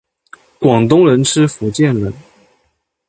[0.59, 2.11] 广东人吃福建人！